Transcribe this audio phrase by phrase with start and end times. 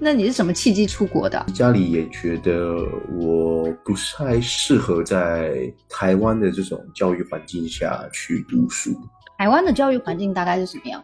[0.00, 1.44] 那你是什么契机出国的？
[1.52, 2.76] 家里也觉得
[3.18, 8.96] 我不太适合在台湾的这种教育环境下去读书。
[9.36, 11.02] 台湾的教育环境大概是什么样？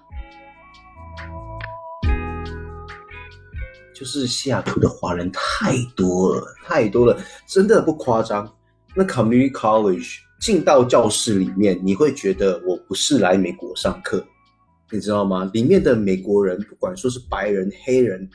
[3.93, 7.19] 就是西雅图的华人太多了，太多了，
[7.49, 8.49] 真的不夸张。
[8.95, 14.25] 那 Community College 进到教室里面，你会觉得我不是来美国上课，
[14.93, 15.51] 你知道吗？
[15.53, 18.31] 里面的美国人，不管说是白人、黑人。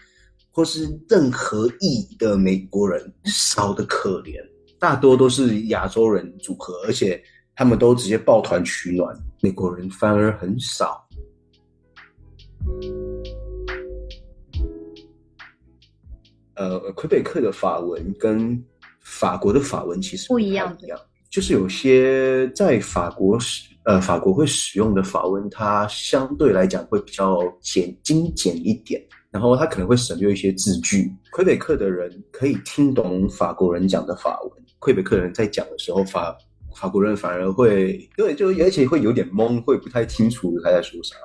[0.59, 4.45] 或是任何裔的美国人少的可怜，
[4.77, 7.23] 大多都是亚洲人组合，而且
[7.55, 11.01] 他们都直接抱团取暖，美国人反而很少。
[16.55, 18.61] 呃，魁北克的法文跟
[18.99, 29.01] 法国的法文其实不一样，一样，就是有些在法国使呃法国会使用的法文，它相对来讲会比较简精简一点。
[29.31, 31.13] 然后他可能会省略一些字句。
[31.31, 36.35] 魁北克的人可以听懂法国人讲的法文，魁北克人在讲的时候，法
[36.75, 41.15] 法国人反而会对，就而且会有点懵，会不太清楚他在说啥。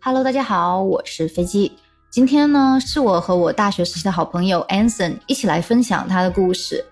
[0.00, 1.72] Hello，大家好，我是飞机。
[2.10, 6.84] 今天呢，是我和我大学时期的好朋友 Anson 一起来分享他的故事。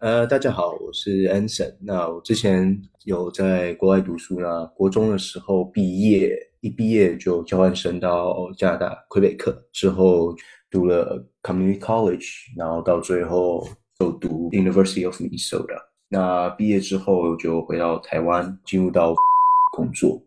[0.00, 1.74] 呃，大家好，我是 Anson。
[1.80, 10.32] 那我之前有在国外读书呢，国中的时候毕业，一毕业就交换生到加拿大魁北克，之后
[10.70, 13.66] 读了 Community College，然后到最后
[13.98, 15.82] 就读 University of Minnesota。
[16.08, 19.12] 那毕业之后就回到台湾，进入到
[19.72, 20.22] 工作。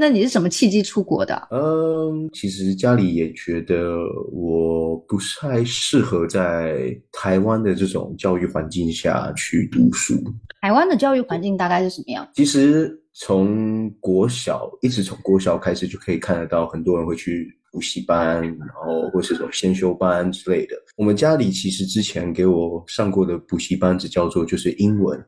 [0.00, 1.48] 那你是什么契机出国的？
[1.50, 3.98] 嗯，其实家里也觉得
[4.30, 10.14] 我不太适合在台湾的这种教育环境下去读书。
[10.60, 12.28] 台湾的教育环境大概是什么样？
[12.32, 20.76] 其实从国小一直从国小开始就可以看得到，很多人会去补习班，然后或是这种先修班之类的。
[20.96, 25.20] 我们家里其实之前给我上过的补习班只叫做就是英文。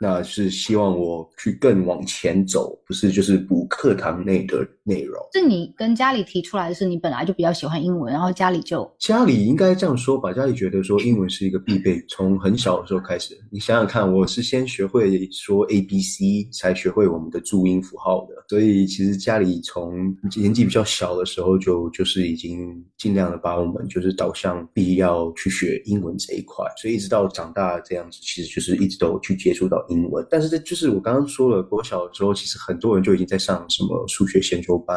[0.00, 5.16] 那是希望我去更往前走，不是就是补课堂内的内容。
[5.32, 13.36] 是你跟家里提出来的是，你本来就比较喜欢英文，然后家里就家里应该这样说吧，家里觉得说英文是一个必备，从很小的时候开始。
[13.50, 18.44] 你想想看，我是先学会说 A B C，才学会我们的注音符号的。
[18.48, 29.84] 所以其实家里从年纪比较小的时候就就是已经尽量的把我们就是导向必要去学英文这一块，所以一直到长大这样子，其实就是一直都去接触到。
[29.88, 34.96] 英文，但是这就是我刚刚说了，国小的时候，其实很多人就已经在上什么数学先修班，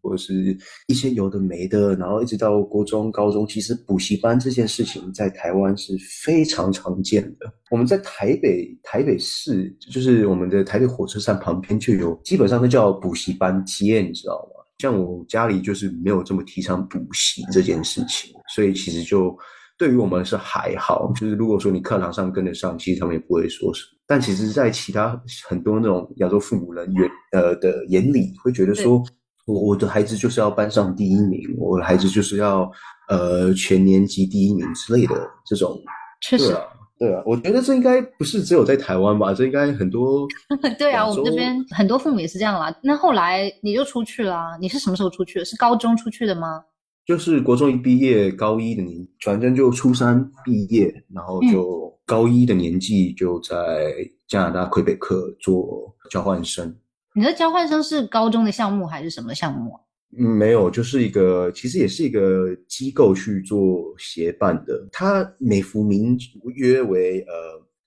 [0.00, 0.56] 或者是
[0.86, 7.52] 一些有的没的，然后一直到国中、高中，其实补习班这件事情在台湾是非常常见的。
[7.70, 14.64] 我们在台北，台北市就是我们的台北火车站旁边就有，基本上都叫补习班街，你知道吗？
[14.78, 19.36] 像我家里就是没有这么提倡补习这件事情，所以其实就。
[19.78, 23.98] 对于我们是还好，就是如果说你课堂上跟得上，其实他们也不会说什么。
[24.06, 29.02] 但其实，在其他很多那种亚洲父母人员呃的眼里，会觉得说，
[29.46, 32.70] 我我的孩子就是要班上第一名，我的孩子就是要
[33.08, 35.14] 呃全年级第一名之类的
[35.46, 35.78] 这种。
[36.20, 36.56] 确实，
[36.98, 40.26] 对啊，我觉得这应该不是只有在台湾吧，这应该很多。
[40.76, 42.74] 对啊，我们这边很多父母也是这样啦。
[42.82, 45.44] 那后来你就出去了，你是什么时候出去的？
[45.44, 46.60] 是高中出去的吗？
[47.08, 53.94] 就是国中一毕业，高一的年，反正就初三毕业，然后就高一的年纪就在
[54.26, 56.76] 加拿大魁北克做交换生。
[57.14, 59.80] 你的交换生是高中的项目还是什么项目啊？
[60.18, 64.86] 嗯，没有，就是一个，其实也是一个机构去做协办的。
[64.92, 66.14] 他美孚名
[66.56, 67.32] 约为呃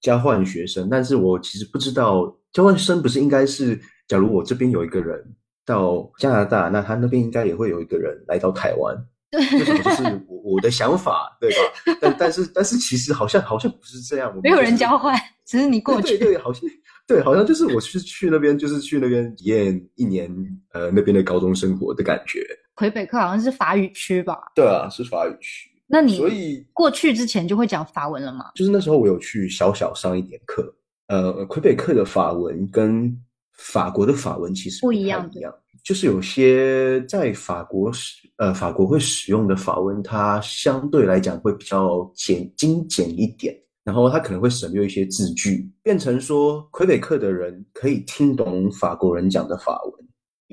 [0.02, 5.24] 交换学生，但是我其实不知道交换生不是应该是，假如我这边有一个人
[5.66, 8.96] 到加拿大，那他那边应该也会有一个人来到台湾。
[9.32, 11.96] 对，这就是我我的想法， 对吧？
[12.02, 16.18] 但但是但是其实好像好像不是这样，没有人交换， 只是你过去。
[16.18, 16.70] 对对，好像
[17.08, 20.30] 对，好像就是我是去那边，就是去那边体验一年，
[20.74, 22.46] 呃，那边的高中生活的感觉。
[22.76, 24.38] 魁北克好像是法语区吧？
[24.56, 25.70] 对啊，是法语区。
[25.88, 28.46] 那你所以过去之前就会讲法文了吗？
[28.56, 30.74] 就是那时候我有去小小上一点课。
[31.08, 33.14] 呃，魁北克的法文跟
[33.62, 35.54] 法国的法文其实不一样，一样。
[35.84, 49.94] 就是有些在法国使呃法国会使用的法文，它相对来讲会比较简精简一点，然后它可能会省略一些字句，变成说魁北克的人可以听懂法国人讲的法文，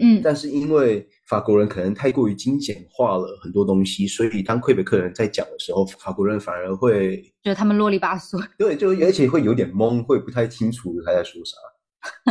[0.00, 11.56] 嗯，但是因为法国人可能太过于精简化了很多东西，所以当魁北克人在讲的时候，法国人反而会觉得他们啰里吧嗦，对，就而且会有点懵，会不太清楚他在说啥。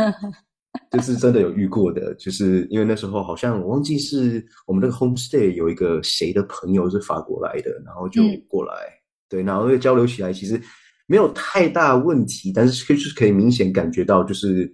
[0.90, 8.72] 就是真的有遇过的，就是因为那时候好像我忘记是我们那个 homestay 有一个谁的朋友是法国来的，然后就过来，
[9.28, 10.60] 对，然后交流起来其实
[11.06, 14.72] 没有太大问题，但是就是可以明显感觉到，就是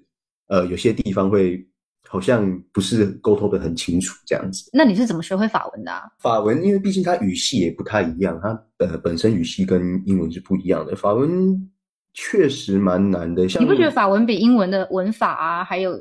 [0.48, 1.66] 呃有些地方会。
[2.06, 4.70] 好像不是沟通的很清楚这样子。
[4.72, 5.90] 那你是怎么学会法文的？
[6.20, 10.94] 法文，因为毕竟它语系也不太一样，它呃本身语系跟英文是不一样的。
[10.94, 11.28] 法文
[12.14, 13.46] 确实蛮难的。
[13.46, 15.92] 像你不觉得法文比英文的文法啊，还有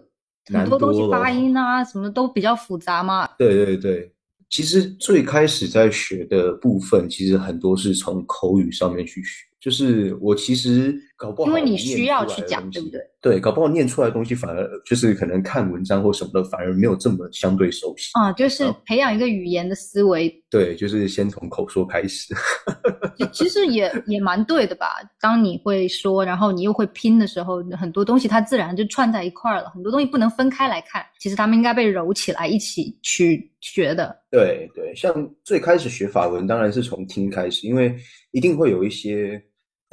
[0.53, 3.27] 很多东西发音啊，什么都比较复杂吗？
[3.37, 4.13] 对对对，
[4.49, 9.45] 其实最开始在学的部分，其实很多是从口语上面去学。
[9.59, 12.99] 就是我其实搞不好，因为你需要去讲，对不对？
[13.21, 18.33] 对，搞不好念出来的东西反而就是可能看文章或什么的，反而没有这么相对熟悉啊。
[18.33, 22.35] 就是培养一个语言的思维，对，就是先从口说开始。
[23.31, 24.87] 其实也也蛮对的吧？
[25.21, 29.69] 当你会说，然后你又会拼的时候，很多东西它自然就串在一块儿了。
[29.69, 34.13] 很多东西不能分开来看，其实他们应该被揉起来一起去学的。
[34.29, 37.95] 对对，像最开始学法文，当然是从听开始，因为
[38.31, 39.41] 一定会有一些。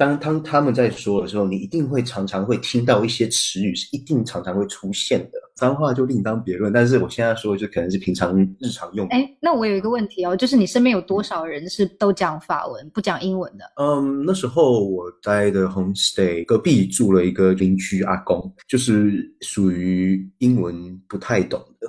[0.01, 5.37] 当当他们在说的时候，你一定会常常会听到一些词语是一定常常会出现的。
[5.53, 9.07] 脏话就另当别论，但是我现在说的就可能是平常日常用。
[9.09, 13.65] 哎，那我有一个问题哦，就是你身边有多少人是都讲法文不讲英文的？
[13.75, 21.87] 嗯，那时候我待的 homestay 隔壁住了一个邻居阿公，就是属于英文不太懂的。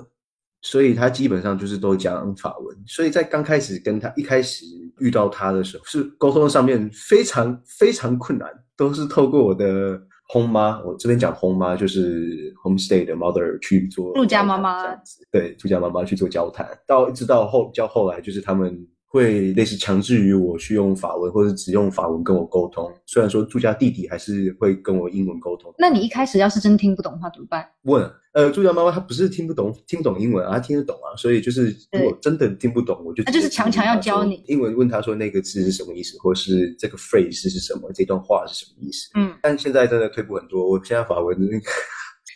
[0.62, 4.64] 所以他基本上就是都讲法文，所以在刚开始跟他一开始
[5.00, 10.00] 遇到他的时候，是沟通上面非常非常困难，都是透过我的
[10.32, 14.94] home 妈，我这边讲 home 妈就是 homestay 的 mother 去做陆家妈妈
[15.30, 18.86] 对，陆家妈妈去做交谈，到一直到后叫后来就是他们。
[19.12, 22.90] 会类似强制于我去用法文，或者只用法文跟我沟通。
[23.04, 25.70] 虽然说住家弟弟还是会跟我英文沟通。
[25.76, 27.62] 那你一开始要是真听不懂的话怎么办？
[27.82, 31.12] 问，呃，住家妈妈她不是听不懂，听不懂英文啊，她听得懂啊。
[31.18, 39.10] 所以就是如果真的听不懂，我就那就是强强要教你英文，问他说那个字是什么意思，或是这个 phrase 是什么，这段话是什么意思？
[39.14, 39.34] 嗯。
[39.42, 41.36] 但现在真的退步很多，我现在法文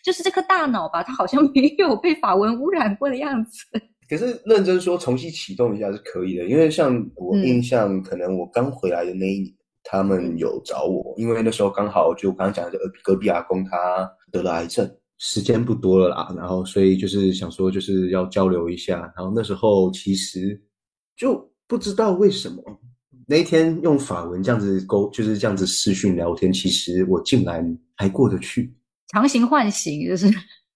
[0.05, 3.64] 就是这颗大脑吧，它好像没有被法文污染过的样子。
[4.08, 14.88] 可是认真说，重新启动一下是可以的，因为像我印象，可能我刚回来的那一年，他们有找我，因为那时候刚好就我刚刚讲的隔壁阿公他得了癌症，
[15.19, 20.61] 时间不多了啦，然后所以就是想说就是要交流一下，然后那时候其实
[21.17, 22.62] 就不知道为什么
[23.26, 28.73] 那一天用法文这样子沟就是这样子视讯聊天，其实我竟然还过得去，
[29.12, 30.32] 强行唤醒就是。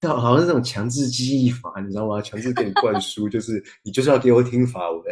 [0.09, 2.21] 好像是这种强制记忆法，你知道吗？
[2.23, 5.03] 强制给你灌输，就是 你就是要给我听法文。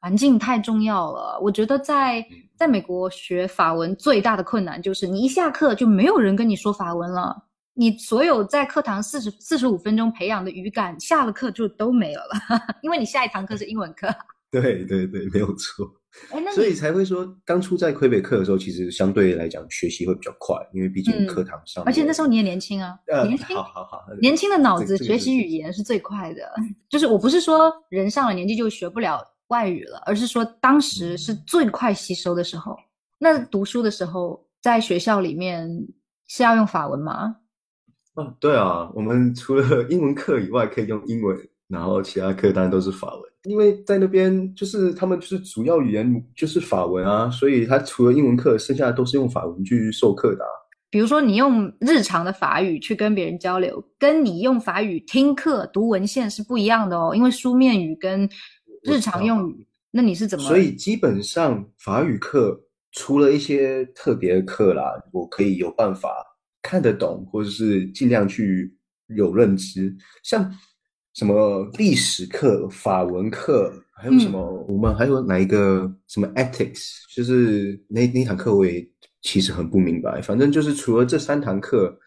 [0.00, 2.24] 环境太重要了，我觉得在
[2.56, 7.34] 在美国学法文最大的困难就是你一下课就没有人跟你说法文了，
[7.74, 14.08] 你所有在课堂四十四十五分钟培养的语感，下了课就都没有了， 因为你下一堂课是英文课。
[14.50, 15.90] 对对对，没有错。
[16.54, 21.84] 所以才会说，当初在魁北克的时候，其实相对来讲学习会比较快，因为毕竟课堂上。
[21.84, 26.42] 而且那时候你也年轻啊，年轻，好好好，年轻的脑子学习语言是最快的。
[26.88, 32.76] 就是我不是说人上了年纪就学不了外语了，而是说当时是最快吸收的时候。
[33.18, 35.68] 那读书的时候，在学校里面
[36.28, 37.36] 是要用法文吗？
[38.14, 41.36] 哦，对啊，我们除了英文课以外，可以用英文。
[41.68, 50.44] 然后其他课当然都是法文，因为在那边就是他们就是主要语言就是法文啊，所以他除了英文课，剩下的都是用法文去授课的。
[50.90, 58.28] 比如说你用日常的法语去跟别人交流，跟你用法语听课读文献是不一样的哦，因为书面语跟
[58.82, 60.44] 日常用语，那你是怎么？
[60.44, 62.58] 所以基本上法语课
[62.92, 66.08] 除了一些特别的课啦，我可以有办法
[66.62, 68.74] 看得懂，或者是尽量去
[69.08, 70.50] 有认知，像。
[71.16, 74.38] 什么历史课、法文课，还有什么？
[74.68, 76.90] 我们还有哪一个什么 ethics？
[77.14, 78.86] 就是那那堂课我也
[79.22, 80.20] 其实很不明白。
[80.20, 81.98] 反正就是除了这三堂课，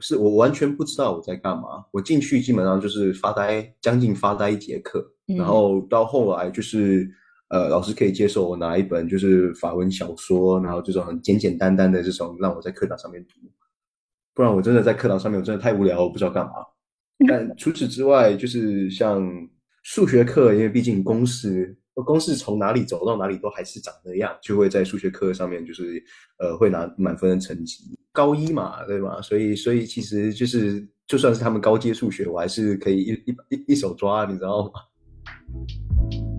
[0.00, 1.84] 是我完全不知道我在干嘛。
[1.92, 5.08] 我进去基本上就是发呆，将近发呆一节课。
[5.26, 7.08] 然后到后来就是
[7.50, 13.34] 呃，老师可以接受我拿一本就是法文小说，然后这种很简简单单的这种让我在课堂上面读。
[14.34, 16.54] 不然我真的在课堂上面我真的太无聊，我不知道干嘛。
[17.26, 19.26] 但除此之外，就是像
[19.82, 26.00] 数学课，因为毕竟公式，公式从哪里走到哪里都还是长那样，就会在数学课上面就是
[26.38, 27.98] 呃会拿满分的成绩。
[28.12, 29.20] 高一嘛，对吧？
[29.20, 36.37] 所以所以其实就是就算是他们高阶数学，我还是可以一一一一手抓，你知道吗？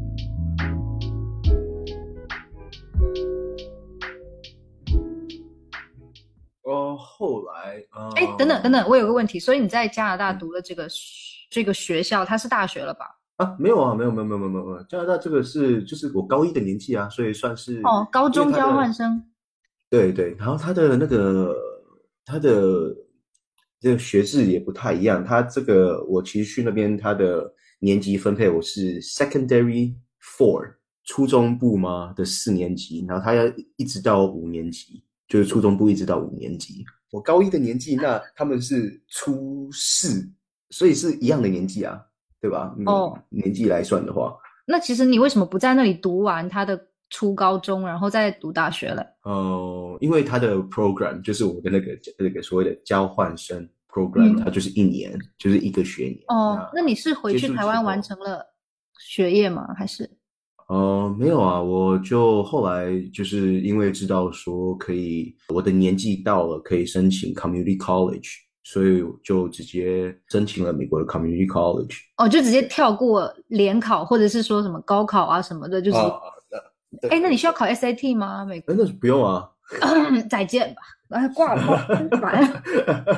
[7.00, 7.84] 后来，
[8.15, 10.88] 哎，等等等等等，我有个问题，所以你在加拿大读的这个
[11.50, 13.06] 这个学校，它是大学了吧？
[13.38, 19.24] 啊，没有啊，没有没有没有没有没有，加拿大这个是就是我高一的年纪啊，所以算是哦，高中交换生。
[19.89, 21.56] 对对，然后他的那个
[22.25, 22.94] 他的
[23.79, 30.75] 这个学制也不太一样，他这个我其实去那边他的年级分配我是 secondary four
[31.06, 33.44] 初中部嘛的四年级，然后他要
[33.77, 36.83] 一直到五年级，就是初中部一直到五年级。
[37.12, 40.29] 我高一的年纪，那他们是初四，
[40.69, 42.00] 所以是一样的年纪啊，
[42.41, 42.75] 对吧？
[42.77, 49.03] 嗯哦，年纪来算的话，那其实你为什么不在那里读完他的初高中，然后再读大学嘞？
[49.24, 56.19] 哦，因为他的 program 就是我的那个那个所谓的交换生 program，、嗯它就是一年，就是一个学年。
[56.27, 58.45] 哦，那你是回去台湾完成了
[59.00, 59.74] 学业吗？
[59.75, 60.07] 还是？
[60.69, 68.29] 呃，没有啊，我就后来就是因为知道说可以，我的年纪到了，可以申请 community college，
[68.63, 71.97] 所以就直接申请了美国的 community college。
[72.17, 76.13] 哦，就直接跳过联考，或者是说什么高考啊什么的，就是，啊，
[77.09, 78.45] 哎，那你需要考 SAT 吗？
[78.45, 78.71] 美国？
[78.71, 79.49] 哎，那是不用啊，
[80.29, 80.81] 再见吧，
[81.17, 82.63] 哎，挂了，挂了，真烦。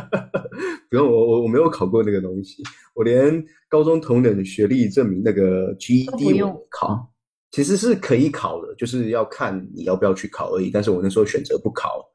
[0.89, 2.63] 不用，我我我没有考过那个东西，
[2.95, 7.10] 我连高中同等学历证明那个都不 GED 我用没考，
[7.51, 10.69] 其实是可以考的，就是要看你要不要去考而已。
[10.69, 12.07] 但是我那时候选择不考。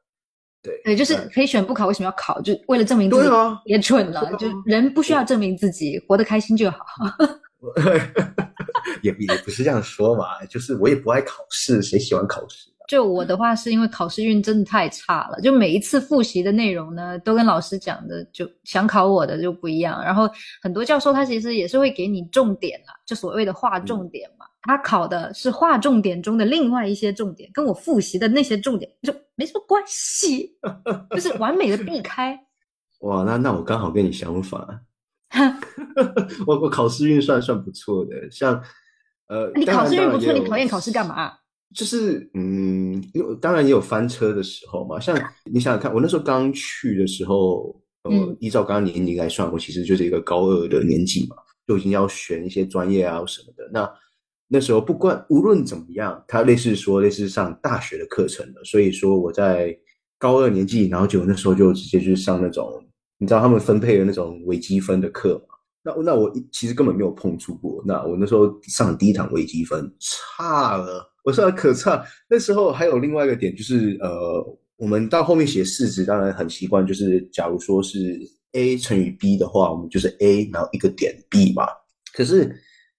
[0.63, 2.41] 对对，就是可以选不考，为什么要考？
[2.41, 4.21] 就为了证明自己对啊，别蠢了。
[4.21, 6.79] 啊就人不需要证明自己，活得开心就好。
[9.03, 12.83] 也也不是这样说嘛，就是我也不爱考试，谁喜欢考试啊？
[12.89, 20.03] 就我的话，是因为考试运真的太差了，就每一次复习的内容呢，都跟老师讲的就想考我的就不一样。
[20.03, 20.29] 然后
[20.63, 24.47] 很多教授他其实也是会给你重点啦，就所谓的划重点嘛。
[24.67, 30.59] 他考的是划重点中的另外一些重点，跟我复习的那些重点就没什么关系，
[31.11, 32.39] 就是完美的避开。
[33.01, 34.61] 哇，那那我刚好跟你相反，
[36.47, 38.61] 我我考试运算算不错的，像
[39.29, 41.07] 呃，你考试运不错，你讨厌考试干？
[41.07, 41.33] 嘛？
[41.75, 44.99] 就是嗯，因为当然也有翻车的时候嘛。
[45.01, 53.69] 像你想想看，我那时候刚去的时候，呃，嗯依照刚刚年龄来算，我其实就是一个高二的年纪嘛，就已经要选一些专业啊什么的。
[53.73, 53.83] 那
[54.49, 59.77] 那时候不管无论怎么样，它类似说类似上大学的课程了，所以说我在
[60.19, 62.73] 高二年纪，然后就那时候就直接去上那种，
[63.19, 65.55] 你知道他们分配的那种微积分的课嘛。
[65.83, 67.83] 那那我其实根本没有碰触过。
[67.87, 72.05] 那我那时候上第一堂微积分差了，我上的可差。
[72.29, 78.19] 那时候还有另外一个点就是，呃，我们到后面写式子，当然很习惯，就是假如说是
[78.53, 81.67] a 乘以 b 的话，我们就是 a 然后一个点 b 嘛。
[82.13, 82.53] 可是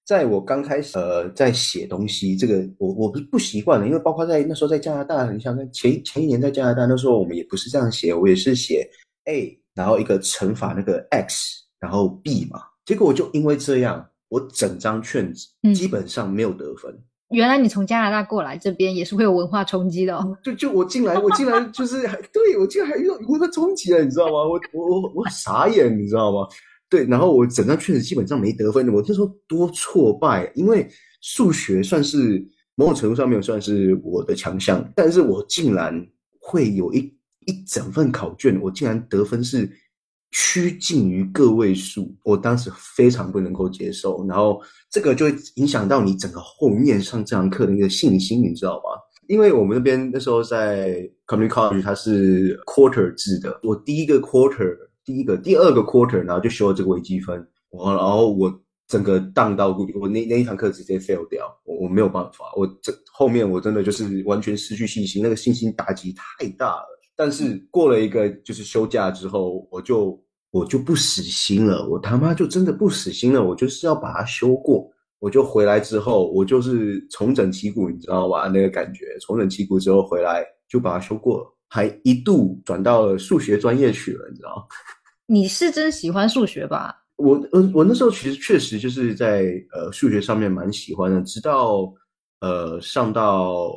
[0.08, 8.90] 在我刚开始呃在写东西，这个我我不是不习惯的，因为包括在那时候在加拿大，你想在前前一年在加拿大那时候，我们也不是这样写，我也是写
[9.26, 12.62] a 然后一个乘法那个 x 然后 b 嘛。
[12.86, 16.98] 结果我就因为这样，我整张卷子嗯基本上没有得分。
[17.32, 20.38] 原来你从加拿大过来这边也是会有文化冲击的哦。
[20.42, 24.36] 就就我进来，我进来就是还对我竟然还遇到文化冲击了，你知道吗？
[24.46, 26.48] 我我我我傻眼，你知道吗？
[26.90, 30.88] 对，然后我整张卷子基本上没得分，我那时候多挫败，因为
[31.22, 36.08] 数学算是某种程度上面算是我的强项，但是我竟然
[36.40, 37.00] 会有一
[37.46, 39.70] 一整份考卷，我竟然得分是
[40.32, 49.02] 趋近于个位数，我当时非常不能够接受，然后这个就会影响到你整个后面上这堂课的一个信心，你知道吗？
[49.28, 54.74] 因为我们那边那时候在 community college 它是 quarter 制的，我第一个 quarter
[55.08, 58.54] 第一个第二个 quarter 然后就修了这个微积分，我然后我
[58.90, 67.00] 整个荡到谷底，我那那一堂课直接 fail 掉，我我没有办法，我这后面我真的就是完全失去信心，那个信心打击太大了。
[67.16, 70.22] 但是过了一个就是休假之后，我就
[70.52, 74.92] 我就不死心了，我他妈就真的不死心了，我就是要把它修过。
[75.20, 78.48] 我就回来之后，我就是重整旗鼓，你知道吧？
[78.50, 84.68] 那个感觉，重整旗鼓之后回来就把它修过了，还一度转到了数学专业去了，你知道？
[85.28, 87.04] 你是真喜欢数学吧？
[87.18, 89.44] 我呃，我那时候其实确实就是在
[89.74, 91.92] 呃数学上面蛮喜欢的，直到
[92.42, 93.72] 呃上到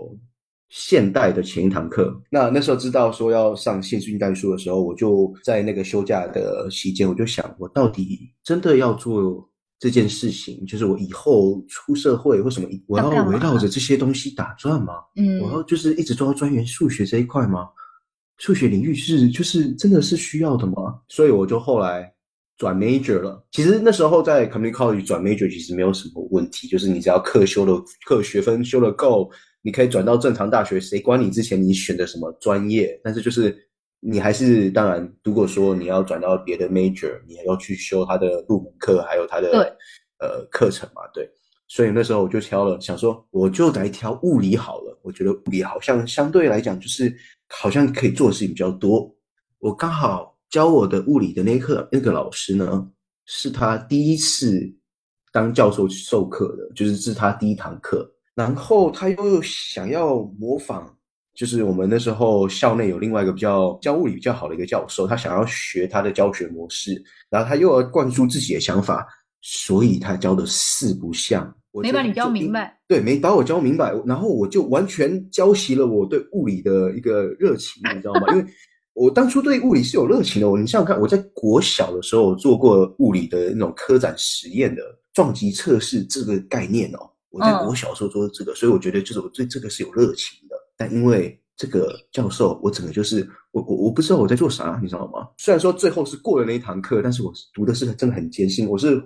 [0.68, 14.92] 现代的前一堂课，那那时候知道说要上线性代数的时候，我就在那个休假的期间，我就想，我到底真的要做这件事情，就是我以后出社会或什么，我要围绕着这些东西打转吗？
[15.16, 17.66] 嗯我要就是一直都要钻研数学这一块吗？
[18.40, 20.98] 数学领域是就是真的是需要的吗？
[21.08, 22.10] 所以我就后来
[22.56, 23.46] 转 major 了。
[23.52, 27.72] 其实那时候在 community college 转 major 其实没有什么问题，就是你只要课修的
[28.06, 29.30] 课学分修的够，
[29.62, 32.98] 你可以转到正常大学，谁管你之前你选的什么专业？
[33.04, 33.54] 但是就是
[34.00, 39.60] 你还是当然，如果说你要转到别的 major，你还要去修他的入门课，还有他的对
[40.18, 41.30] 呃课程嘛，对。
[41.68, 44.98] 所以那时候我就挑了，想说我就来挑物理好了。
[45.02, 47.14] 我觉得物理好像相对来讲就是
[47.50, 49.14] 好像可以做的事情比较多。
[49.58, 52.88] 我刚好教我的物理的那课那个老师呢，
[53.26, 54.72] 是他第一次
[55.32, 58.10] 当教授授课的，就是是他第一堂课。
[58.34, 60.86] 然后他又想要模仿，
[61.34, 69.06] 就是我们那时候校内有另外一个比较教物理比较好的一个教授，他想要学他的教学模式，然后他又要灌输自己的想法，
[69.42, 71.54] 所以他教的四不像。
[71.72, 78.22] 我没把你教明白，对，没把我教明白，然后我就完全浇熄了我对物理的一个热情，你知道吗？
[78.32, 78.44] 因为
[78.92, 80.50] 我当初对物理是有热情的。
[80.50, 84.82] 我你想想看，我在国小的时候做过物理的那种科展实验的
[85.14, 90.56] 撞击测试这个概念哦，我在嗯国小的时候做的这个，所以我觉得就是我对这个是有热情的。
[90.76, 95.28] 但因为这个教授，我整个就是我我我不知道我在做啥，你知道吗？
[95.38, 99.00] 虽然说最后是过了那一堂课，但是我读的是真的很艰辛，我是。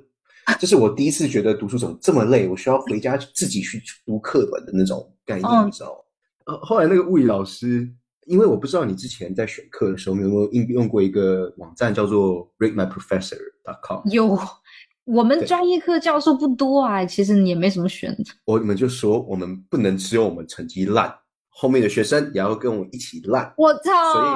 [0.60, 5.96] 这是我第一次觉得读书怎么这么累，我需要回家自己去读课本的那种概念，嗯你知道吗？
[6.46, 7.88] 呃，后来那个物理老师，
[8.26, 14.38] 因为我不知道你之前在选课的时候有没有应用过一个网站叫做 ratemyprofessor.com，有
[15.06, 18.32] 我们专业课教授不多啊，其实你也没什么选择。
[18.44, 21.14] 我们就说我们不能只有我们成绩烂，
[21.48, 24.12] 后面的学生也要跟我一起烂，我操！
[24.12, 24.26] 所以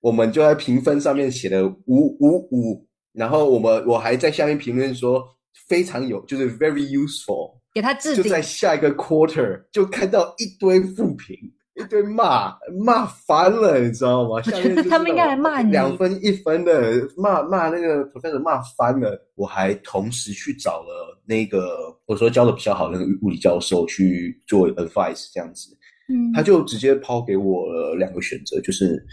[0.00, 5.24] 我们就在评分上面写了五五五，然后我们我还在下面评论说
[5.68, 7.54] 非常有，就是 very useful。
[7.72, 11.36] 给他置顶就在，下一个 quarter 就看到一堆负评，
[11.74, 14.40] 一堆骂骂烦了，你知道吗？
[14.42, 19.20] 下面就是他们应该来骂你两分一分的骂骂那个 professor 骂翻了。
[19.34, 25.76] 我还同时去找了那个我说教的比较好的那个物理教授去做 advice 这样子，
[26.08, 29.04] 嗯，他就直接抛给我了两个选择，就是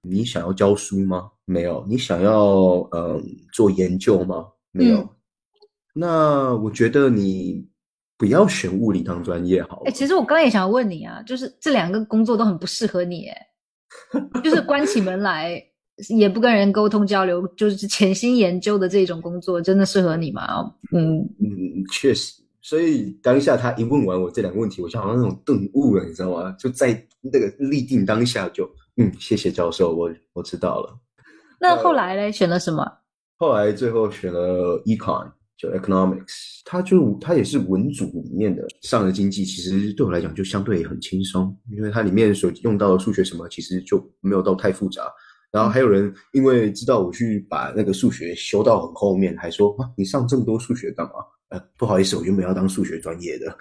[0.00, 1.28] 你想要教书吗？
[1.44, 1.84] 没有。
[1.86, 4.46] 你想要嗯做研究吗？
[4.72, 5.00] 没有。
[5.00, 5.08] 嗯
[5.98, 7.66] 那我觉得你
[8.18, 9.84] 不要选物理当专业好了。
[9.86, 13.46] 哎、其实我刚刚也想问你啊，就是这两个工作都很不适合你，哎，
[14.44, 15.62] 就是关起门来
[16.10, 20.74] 也不跟人沟通交流，就是潜心研究的这种工作，真的适合你吗？
[20.92, 22.42] 嗯，嗯，确实。
[22.60, 26.54] 所以当下他一问完我这两个问题，我就好像那种顿悟了，你知道吗？
[26.58, 30.98] 就在那个立定当下就，嗯，谢谢教授，我我知道了。
[31.58, 32.84] 那后来嘞，选了什么？
[33.36, 45.10] 后来最后选了 econ，就 economics，它就它也是文组里面的上了经济，其实对我来讲就相对很轻松，因为它里面所用到的数学什么，其实就没有到太复杂。
[45.50, 51.12] 然后还有人因为知道我去把那个数学修到很后面，还说啊，你上这么多数学干嘛？
[51.48, 53.56] 呃，不好意思，我原本要当数学专业的。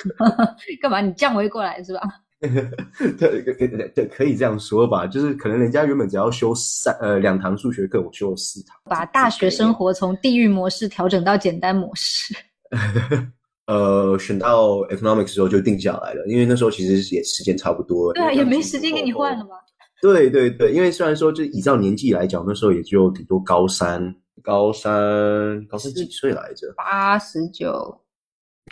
[0.80, 1.00] 干嘛？
[1.00, 2.00] 你降维过来是吧？
[3.18, 12.34] 对对对对，可以这样说吧，就是可能人家原本只要修三呃两堂数学课，我修了四堂，把大学生活从地狱模式调整到简单模式。
[13.66, 18.14] 呃，选到 economics 之后就定下来了，因为那时候其实也时间差不多了。
[18.14, 19.56] 对啊，也没时间给你换了后吗？
[20.02, 26.72] 对对对，因为虽然说就依照年纪来讲，那时候也只有顶多高三，高三高三几岁来着？
[26.74, 28.00] 八十九，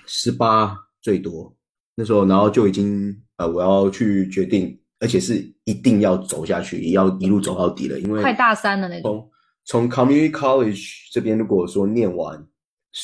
[0.06, 1.54] 十八最多。
[1.94, 9.30] 那时候，然后就已经呃，我要去决定，而且是一定要走下去，也要一路走到底了，因为快大三了那种。
[9.64, 12.46] 从从 community college 这边，如果说念完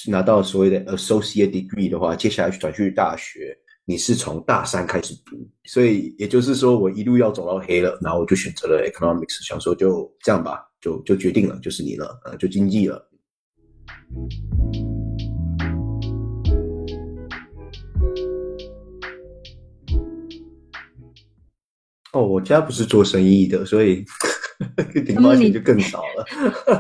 [0.09, 13.09] 拿到所谓的 associate degree 的话，接下来去转去大学，你是从大三开始读，所以也就是说我一路要走到黑了，然后我就选择了 economics，想说就这样吧，就就决定了，就是你了，呃，就经济了。
[22.15, 24.05] 哦，我家不是做生意的，所以
[24.95, 26.25] 零花钱就更少了。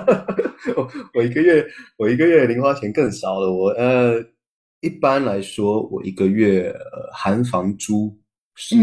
[0.77, 1.66] 我我一个月
[1.99, 3.53] 我一个月零花钱更少了。
[3.53, 4.25] 我呃，
[4.81, 8.16] 一般来说，我一个月呃含房租
[8.55, 8.77] 是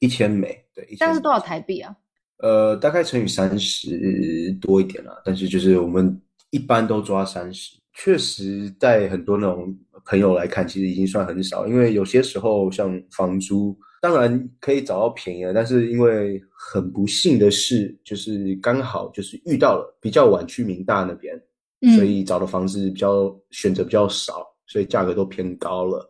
[0.00, 1.94] 一千美，对，1000但是多少台币啊？
[2.38, 6.20] 呃，大概乘以三十多一点啦，但是就是我们
[6.50, 9.72] 一般都抓三十，确实在很多那种
[10.04, 21.34] 朋友来看，其实已经算很少，因为有些时候像房租，当然可以找到便宜的，但是因为很不幸的是，就是刚好就是遇到了比较晚去明大那边，
[21.96, 26.08] 所嗯，以找的房子比较选择比较少，所以价格都偏高了。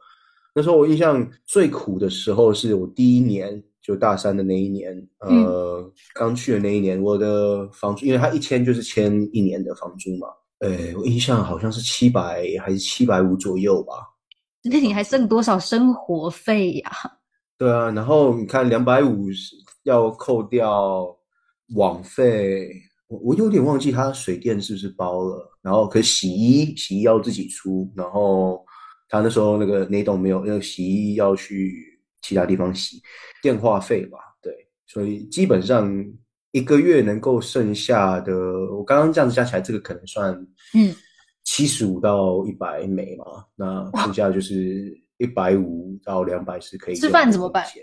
[0.55, 10.29] 那时候我印象最苦的时候是我第一年，就大三的那一年，呃，刚去的那一年，我的房租，因为他一签就是签一年的房租嘛，
[10.61, 13.95] 呃，我印象好像是七百还是七百五左右吧。
[14.63, 16.91] 那你还剩多少生活费呀？
[17.59, 21.07] 对啊，然后你看两百五十要扣掉
[21.75, 22.71] 网费，
[23.09, 28.65] 我我有点忘记他水电是不是包了，然后可洗衣洗衣要自己出，然后
[29.09, 33.01] 他那时候那个那栋没有那个洗衣要去其他地方洗，
[33.43, 34.53] 电话费吧，对，
[34.87, 35.91] 所以基本上
[36.53, 38.35] 一个月能够剩下的，
[38.75, 40.35] 我刚刚这样子加起来，这个可能算
[40.75, 40.95] 嗯。
[41.49, 47.83] 七十五到一百美嘛，那剩下就是一百五到两百是可以吃饭怎么办钱？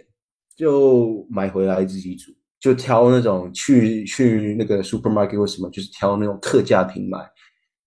[0.56, 7.18] 就买回来自己煮，就挑那种去去那个 supermarket 或什么，就是挑那种特价品买，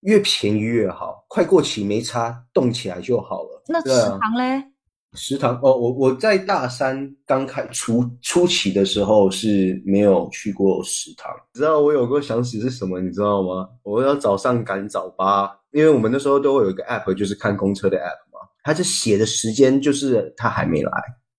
[0.00, 3.62] 越便宜越好，快过期没差，冻起来就好了。
[3.68, 4.64] 那食堂嘞？
[5.12, 11.32] 食堂哦，我我在大三刚开初初期的时候是没有去过食堂。
[11.54, 13.00] 你知道我有个想起是什么？
[13.00, 13.66] 你知道吗？
[13.82, 18.25] 我要早上赶早八，因为我们那时候都会有一个 app，就是看公车的 app
[18.66, 18.72] 嘛。
[18.72, 20.90] 它是写的时间就是他还没来，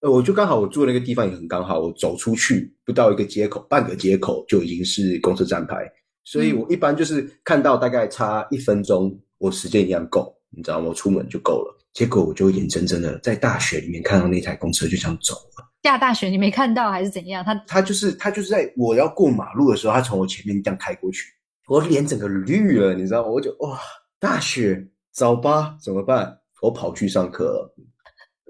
[0.02, 5.92] 呃，我就刚好我住的那个地方也很刚好，我走出去不到一个街口，半个街口就已经是公车站牌，
[6.24, 10.88] 所以我一般就是看到大概差一分钟，我时间一样够，你知道吗？
[10.88, 11.74] 我出门就够了。
[11.94, 15.66] 结果我就眼睁睁的在大雪里面看到那台公车就这样走了。
[15.82, 17.44] 下大雪你没看到还是怎样？
[17.44, 21.24] 他他就是他就是在我要过马路的时候，他从我前面这样开过去，
[21.68, 23.30] 我脸整个绿了，你知道吗？
[23.30, 23.80] 我就哇，
[24.20, 26.38] 大雪早吧怎么办？
[26.62, 27.76] 我跑去上课了，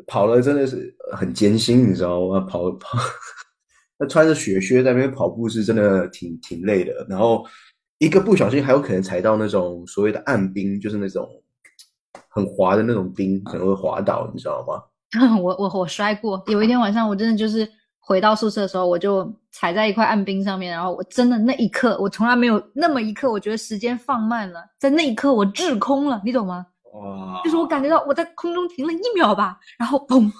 [0.07, 2.39] 跑了真的是很艰辛，你知道吗？
[2.41, 2.97] 跑 跑，
[3.99, 7.05] 那穿着雪靴在那边跑步是真的挺挺累的。
[7.09, 7.45] 然后
[7.97, 11.27] 一个不小心还有可能踩到那种所谓的暗冰，就是那种
[12.29, 14.81] 很滑的那种冰，可能会滑倒，你知道吗？
[15.41, 17.67] 我我我摔过，有一天晚上我真的就是
[17.99, 26.65] 回到宿舍的时候，我就踩在一块暗冰上面，然后我真的那一刻，我从来没有那么一刻，我觉得时间放慢了，在那一刻我滞空了，你懂吗？
[26.93, 30.31] 哇，就是我感觉到我在空中停了一秒吧，然后砰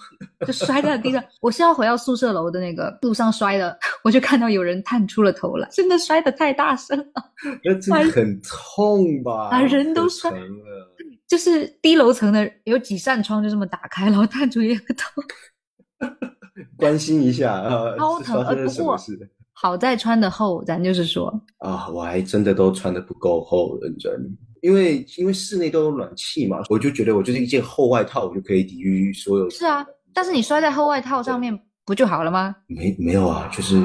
[0.45, 1.23] 就摔在了地上。
[1.41, 7.23] 我是要回到宿舍楼的那个路上摔的，我就看到有人探出了头来，真的摔得太大声了，
[7.63, 9.49] 那真的很痛吧？
[9.51, 10.93] 把人都摔疼了。
[11.27, 15.21] 就是低楼层的有几扇窗就这么打开，然后探出一个头。
[16.77, 18.97] 关心一下啊，超疼不过
[19.51, 21.89] 好在穿的厚，咱就是说，啊？
[21.89, 24.37] 我还真的都穿的不够厚，认真。
[24.61, 29.49] 因为因为室内都有暖气嘛，我就觉得我就是一件厚外套，我就可以抵御所有。
[29.49, 32.55] 是啊，但是你摔在厚外套上面不就好了吗？
[32.67, 33.75] 没没有啊，就是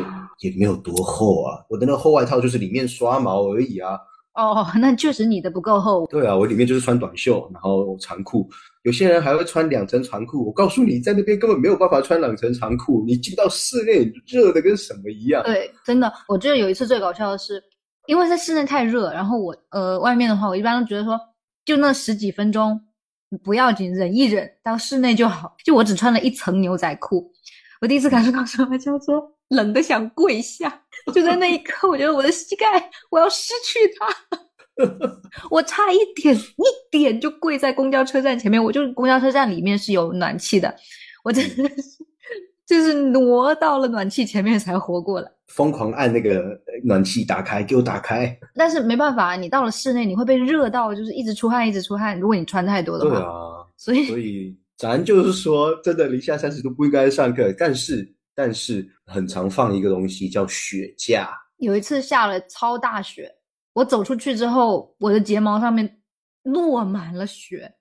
[0.40, 1.58] 也没有多厚啊。
[1.68, 3.98] 我的那个厚外套就是里面刷毛而已啊。
[4.34, 6.06] 哦， 那确实你的不够厚。
[6.06, 8.48] 对啊，我里面就是穿短袖，然后长裤。
[8.82, 10.46] 有些人还会穿两层长裤。
[10.46, 15.42] 我告诉你，在那边根本没有办法穿两层长裤，你进到室内热的跟什么一样。
[15.44, 17.62] 对，真的，我记得有一次最搞笑的是，
[18.06, 21.18] 因为在室内太热，然后我呃外面的话，我一般都觉得说，
[21.64, 22.80] 就那十几分钟
[23.42, 25.54] 不要紧，忍一忍，到室内就好。
[25.64, 27.30] 就我只穿了一层牛仔裤，
[27.80, 30.82] 我第一次感受到什么叫做冷的想跪下。
[31.14, 34.38] 就在那一刻，我觉得我的膝盖我要失去它。
[35.50, 40.74] 我差一点一点就跪在公交车站前面，我就是公交车站里面是有暖气的，
[41.22, 42.04] 我真的是
[42.66, 45.30] 就是挪到了暖气前面才活过来。
[45.48, 48.34] 疯狂按那个暖气打开，给我打开。
[48.54, 52.18] 但是没办法，你到了室内你会被热到，就是一直出汗，一直出汗。
[52.18, 61.28] 如果你穿太多的话，对啊，所以所以咱就是说，真的零下三十度不应该上课，但是但是很常放一个东西叫雪架。
[61.58, 63.30] 有一次下了超大雪，
[63.74, 65.98] 我走出去之后，我的睫毛上面
[66.44, 67.74] 落满了雪，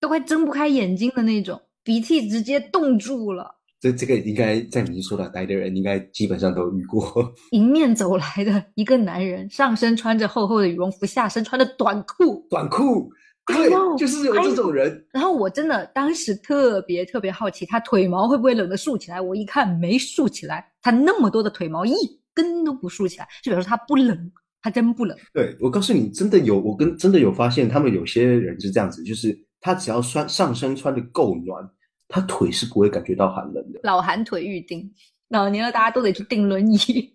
[0.00, 3.57] 都快睁不开眼睛的那种，鼻涕直接冻住了。
[3.80, 7.32] 这这个应该在你说的待的人，应该基本上都遇过。
[7.52, 13.08] 迎面走来的一个男人，上身穿着厚厚的羽绒服，下身穿着短裤，短裤，
[13.46, 15.06] 对就是有这种人。
[15.12, 19.20] 然后我真的当时特别特别好奇，他腿毛会不会冷得竖起来？
[19.20, 21.94] 我一看没竖起来，他那么多的腿毛一
[22.34, 25.16] 根都不竖起来，就表示他不冷，他真不冷。
[25.32, 31.64] 对我告诉你，真的有，我跟真的有发现，他们有些人是这样子，就是他只要穿上身穿的够暖，
[32.08, 33.80] 他腿是不会感觉到寒冷的。
[33.82, 34.90] 老寒腿预定，
[35.28, 36.78] 老年了大家都得去订轮椅。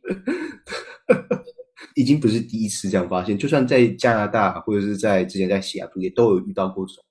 [1.95, 7.03] 已经不是第一次这样发现，就算在加拿大或者是在之前在西雅图，也都有遇到过这种。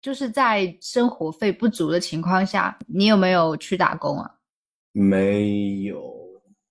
[0.00, 4.30] 就是在生活费不足的情况下，你有没有去打工啊？
[4.92, 6.16] 没有，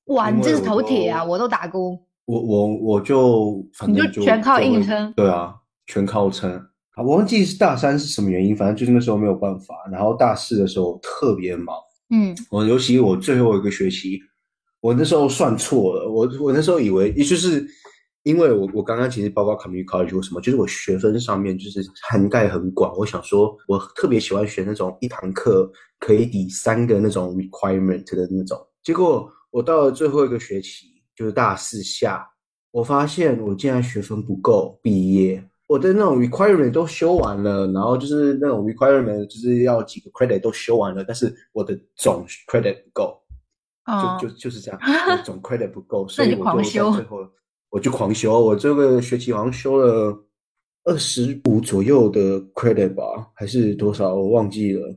[0.06, 1.24] 哇，你这是头铁啊！
[1.24, 6.52] 我都打工，我我我就反你正就就全靠硬撑对啊，全靠撑。
[6.52, 9.74] 啊，我忘记是大三是什么原因，反正就是那时候没有办法。
[9.92, 11.76] 然后大四的时候特别忙，
[12.10, 14.20] 嗯，我尤其我最后一个学期，
[14.82, 17.66] 我那时候算错了，我我那时候以为也就是
[18.24, 22.94] 因为我我刚刚其实包括 community college 或什么，就是我学分上面就是涵盖很广。
[22.98, 28.58] 我想说，我特别喜欢学那种一堂课可以抵三个那种 requirement 的那种。
[28.84, 32.30] 结果我到了最后一个学期，就是大四下，
[32.70, 35.44] 我发现我竟然学分不够毕业。
[35.66, 43.20] 我的那种 requirement 都修完了，然后就是那种 requirement 就是要几个 credit 都修完了，但是我的总 credit 不够，
[44.22, 44.80] 就就就是这样，
[45.26, 47.28] 总 credit 不够，所以我就在最后
[47.70, 50.18] 我就狂修，我这个学期好像修了
[50.86, 53.04] 二十五左右的 credit 吧，
[53.34, 54.96] 还是多少我忘记了。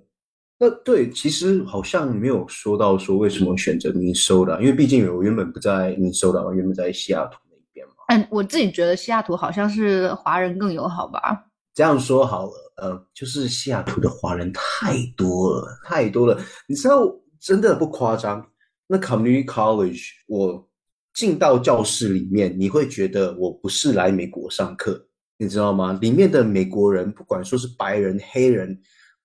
[0.62, 7.94] 那对，其实好像没有说到说为什么选择民收的，因为毕竟我原本不在民收的，我原本在西雅图那边嘛。
[8.08, 11.46] 嗯，我自己觉得西雅图好像是华人更友好吧。
[11.72, 16.38] 这样说好了，呃，就是西雅图的华人太多了，太多了。
[16.66, 18.46] 你知道，真的不夸张。
[18.86, 20.68] 那 Community College，我
[21.14, 25.06] 进到教室里面，你会觉得我不是来美国上课，
[25.38, 25.98] 你知道吗？
[26.02, 28.78] 里面的美国人，不管说是白人、黑人，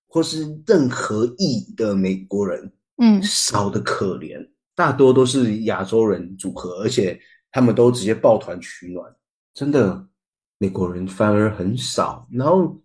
[0.07, 7.19] 或是任何裔的美国人，嗯，少的可怜，大多都是亚洲人组合，而且。
[7.51, 9.09] 他们都直接抱团取暖，
[9.53, 10.05] 真的，
[10.57, 12.27] 美国人反而很少。
[12.29, 12.77] 然后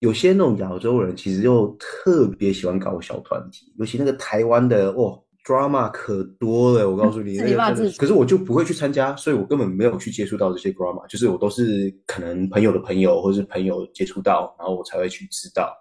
[0.00, 6.90] 有些那种亚洲人，其实又特别喜欢搞小团体，尤其那个台湾的，哦，drama 可多了。
[6.90, 11.06] 我告诉你，那个可是我就不会去参加，所以我根本没有去接触到这些 drama。
[11.06, 15.74] 就是我都是可能朋友的朋友，或是朋友接触到，然后我才会去知道。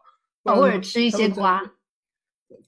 [0.45, 1.61] 偶尔吃一些瓜。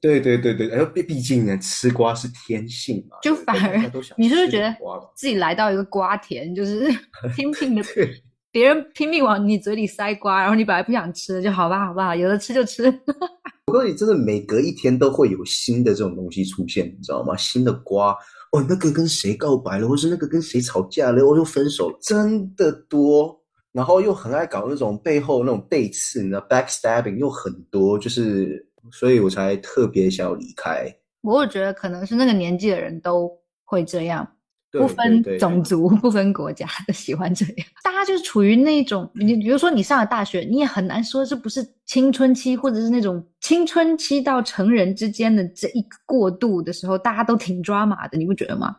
[0.01, 3.77] 对对对对，然后毕毕竟呢，吃瓜是天性嘛，就反而
[4.17, 4.75] 你是不是觉得
[5.15, 6.87] 自己来到一个瓜田，就是
[7.35, 7.83] 拼命的，
[8.51, 12.83] 别人拼命往你嘴里塞瓜，然后你本来不想吃，就好吧好吧，有的吃就吃。
[13.67, 17.35] 我告诉你，真的每隔一天都会有新的这种东西出现，你知道吗？
[17.35, 18.11] 新的瓜
[18.51, 23.41] 哦，那个跟谁告白了，或是那个跟谁吵架了，我又分手了，真的多。
[23.77, 28.65] 然后又很爱搞那种背后那种背刺，你知道，backstabbing 又很多，就是。
[28.89, 30.87] 所以我才特别想要离开。
[31.19, 33.29] 我觉得可能是那个年纪的人都
[33.65, 34.25] 会这样，
[34.71, 37.67] 不分种族、不分国家的喜欢这样。
[37.83, 48.73] 大家就是处于那种，你比如说你上了大学，你也很难说这不是青春期，或者是那种青春期到成人之间的这一个过渡的时候，大家都挺抓马的，你不觉得吗？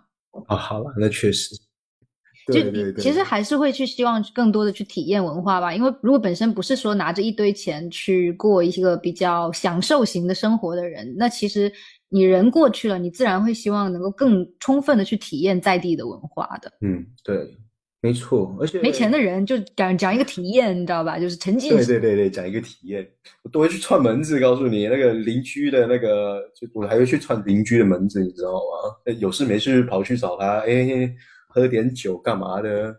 [0.46, 1.54] 啊，好了，那确实。
[2.52, 11.70] 就你其实还是会去希望更多的去体验文化吧，因为如果本身不是说拿着一堆钱去过一个比较享受型的生活的人，那其实
[12.08, 16.72] 你人过去了，你自然会希望能够更充分的去体验在地的文化的。
[16.80, 17.36] 嗯，对，
[18.00, 21.18] 没错，而且没钱的人就讲讲一个体验，你知道吧？
[21.18, 21.70] 就是沉浸。
[21.76, 23.06] 对对对对，讲一个体验，
[23.42, 29.12] 我都会去串门子，告诉你那个邻居的那个，就我还会去串邻居的门子，你知道吗？
[29.18, 31.14] 有事没事跑去找他，哎。
[31.58, 32.94] 喝点酒干嘛的？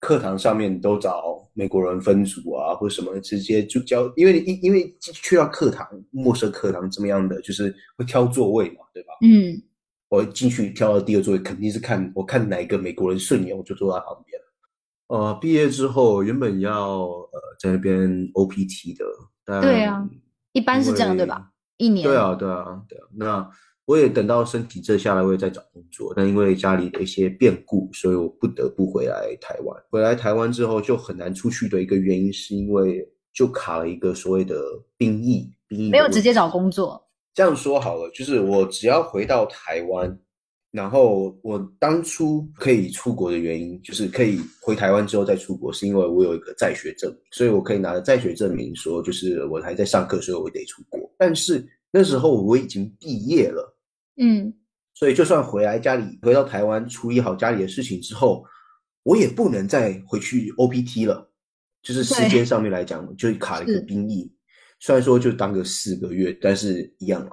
[0.00, 4.10] 课堂上面都找美国人分组啊，或者什么，直接就教。
[4.16, 9.12] 因为因因为去到课堂，陌生课堂怎么样的，就是会挑座位嘛，对吧？
[9.20, 9.60] 嗯，
[10.08, 14.40] 我进去挑到第二座位，肯定是看我看哪一个美国人顺眼，我就坐在旁边。
[15.08, 20.08] 呃，毕业之后原本要呃在那边 OPT 的，对啊，
[20.52, 21.50] 一般是这样对吧？
[21.76, 22.08] 一年。
[22.08, 23.50] 对啊，对啊，对啊，那。
[23.90, 29.76] 我也等到身体这下来，我也在找工作，但因为家里的一些变故，所以我不得不回来台湾。
[29.90, 34.62] 回来台湾之后就很难出去的一个原因，是因为就卡了一个所谓的
[34.96, 37.04] 兵役，兵役没有直接找工作。
[37.34, 40.16] 这样说好了，就是我只要回到台湾，
[40.70, 51.12] 然后我当初可以出国的原因，就是可以回台湾之后再出国，是因为我有一个在学证，所以我可以拿着在学证明说，就是我还在上课，所以我得出国。
[51.18, 53.69] 但是那时候我已经毕业了。
[54.20, 54.54] 嗯，
[54.94, 58.44] 所以就算回来家里，回到台湾处理好家里的事情之后，
[59.02, 61.28] 我也不能再回去 OPT 了。
[61.82, 64.30] 就是时间上面来讲，就卡了一个兵役。
[64.78, 67.30] 虽然说就当个四个月，但是一样啊。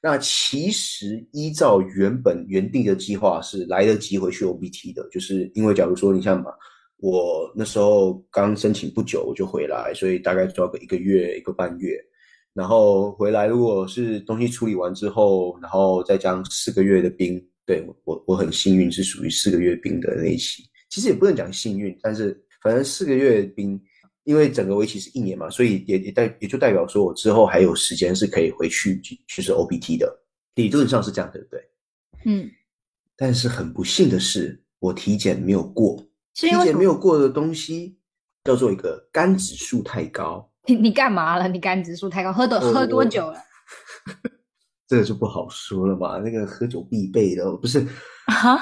[0.00, 6.52] 那其实依照原本原定的计划是来得及回去 OPT 的，就是因为假如说你像嘛，
[6.98, 11.98] 我那时候刚申请不久我就回来，所以大概要个一个月一个半月。
[12.58, 20.64] 然后回来，如果是东西处理完之后，然后再将四个月的兵，对我我很幸运是属于四个月兵的那一期。
[20.90, 23.80] 其实也不能讲幸运，但是反正四个月兵，
[24.24, 30.12] 因为整个为期是一年嘛，所以也也代也就代表说我之后还有时间是可以回去去去是 OPT 的，
[30.56, 31.62] 理论上是这样，对不对？
[32.24, 32.50] 嗯。
[33.16, 37.96] 但是很不幸的是，我体检没有过，体检没有过的东西
[38.42, 40.47] 叫做一个肝指数太高。
[40.68, 41.48] 你你干嘛了？
[41.48, 43.38] 你肝指数太高，喝多喝多久了？
[44.86, 46.18] 这个就不好说了嘛。
[46.18, 47.80] 那个喝酒必备的不是
[48.26, 48.58] 啊？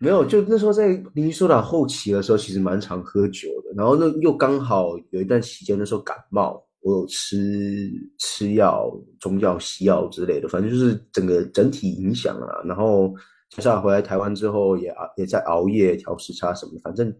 [0.00, 3.72] 没有，就那时候在明尼苏达后期的时候，其实蛮常喝酒的。
[3.76, 12.62] 然后那又刚好有一段期间，那时候感冒，我有吃吃药、中药、西药之类的，反正就是整个整体影响啊。
[12.64, 13.12] 然后
[13.50, 17.12] 加上回来台湾之后，也也在熬夜、调时差什么的，反正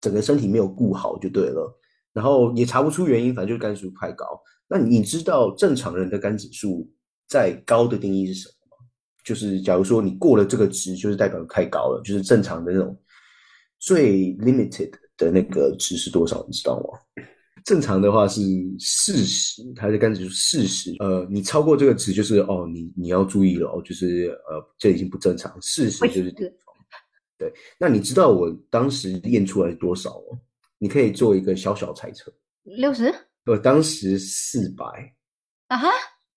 [0.00, 1.79] 整个身体没有顾好就对了。
[2.12, 4.26] 然后也查不出原因，反正就是肝指数太高。
[4.68, 6.88] 那你知道正常人的肝指数
[7.28, 8.76] 在高的定义是什么？
[9.24, 12.96] 就是假如说你过了这个值，就是代表太高了，就是正常的那种
[13.78, 16.44] 最 limited 的那个值是多少？
[16.46, 17.22] 你知道吗？
[17.64, 18.40] 正常的话是
[18.78, 20.94] 四十，它的肝指数四十。
[20.98, 25.54] 呃，你超过这个值，就是哦，你你要注意了哦，就是呃，这已经不正常。
[25.60, 26.74] 四十就是顶峰。
[27.36, 30.38] 对，那你知道我当时验出来多少吗？
[30.80, 32.32] 你可以做一个小小猜测。
[32.64, 33.14] 六十？
[33.46, 34.84] 我当时四百。
[35.68, 35.88] 啊哈？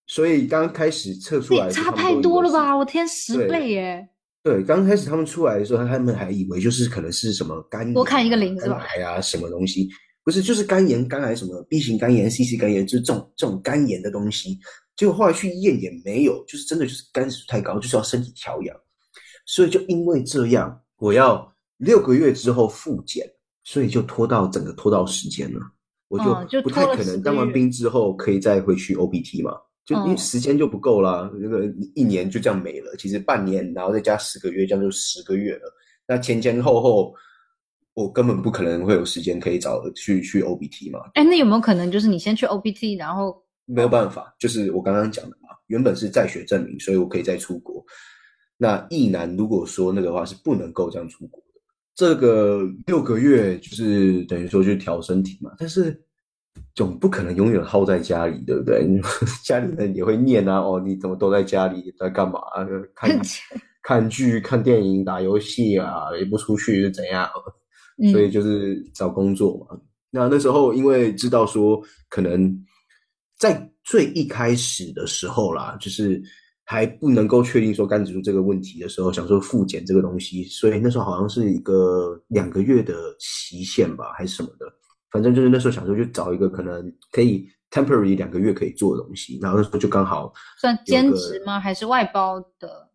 [0.06, 2.76] 所以刚开始测出来差太多了吧？
[2.76, 4.10] 我天，十倍耶！
[4.44, 8.86] 对，刚开始他们出来的时候，他们还以为就是可能是什么肝多看一个零是吧？
[8.96, 9.90] 癌啊，什么东西？
[10.26, 14.60] 不是，就是肝炎、肝癌什么 B 型肝炎、C 型肝炎，就是这种这种肝炎的东西。
[14.98, 18.76] 结果后来去验也没有，就是真的就是肝指数太高，就是要身体调养。
[19.46, 23.26] 所以就因为这样，我要六个月之后复检，
[23.64, 25.60] 所以就拖到整个拖到时间了。
[26.08, 29.54] 我就不太可能当完兵之后可以再回去 O B T 嘛。
[29.86, 32.96] 就因为时间就不够啦，那个一年就这样没了。
[32.98, 35.62] 其实半年，然后再加十个月，这样就十个月了。
[36.08, 37.14] 那前前后后，
[37.94, 41.00] 我根本不可能会有时间可以找去去 O B T 嘛。
[41.16, 47.84] 哎，那有没有可能就是你先去 O B T，然后没有办法，就是我刚刚讲的嘛，原本是在学证明，所以我可以再出国。
[48.56, 51.53] 那意男如果说那个话是不能够这样出国的，
[51.96, 56.00] 这个六个月就是等于说去调身体嘛，但是。
[56.76, 58.88] 总不可能永远耗在家里，对不对？
[59.44, 62.40] 家里人也会念啊，哦，你怎么都在家里在干嘛？
[62.96, 63.20] 看
[63.84, 67.30] 看剧、看电影、打游戏啊，也不出去是怎样？
[68.12, 69.80] 所以就是找工作嘛。
[70.12, 71.80] 那那时候因为知道说，
[72.10, 72.56] 可能
[73.38, 76.22] 在最一开始的时候啦，就是
[76.66, 84.66] 还不能够确定说肝指数这个问题的时候，想说复检这个东西，所以那时候好像是一个两个月的期限吧，还是什么的。
[85.12, 91.60] 反正就是那时候想说，就找一个可能可以 temporary 两个月可以做的东西，然后那时候就刚好算兼职吗？
[91.60, 92.90] 还是外包的？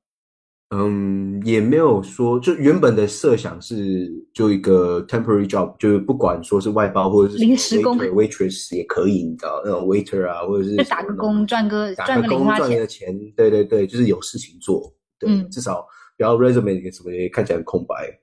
[0.70, 15.87] 嗯，也没有说，就原本的设想是就一个 temporary job，就是不管说是外包或者是临时工，waitress 也可以，你知道那种 waiter 啊，或者是就打个工赚个赚个零花钱，钱，对对对，就是有事情做，对，至少
[16.18, 18.20] 不要 resume 什么看起来空白。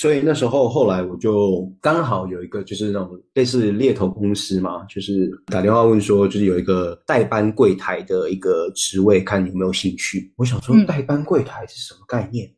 [0.00, 10.32] 所以那时候后来我就刚好有一个就是那种类似猎头公司嘛，就是打电话问说，就是有一个代班柜台的一个职位，看有没有兴趣。
[10.36, 12.48] 我想说代班柜台是什么概念？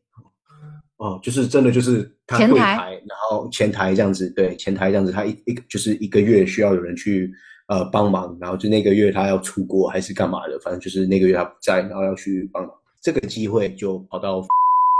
[0.97, 7.33] 哦，就是真的就是他柜台，然后前台这样子，对，前台这样子，他一一个就是一个月需要有人去
[7.69, 12.71] 呃帮忙，然后就那个月他要出国还是干嘛的，反正就是那个月他不在，然后要去帮忙。
[13.01, 14.45] 这个机会就跑到。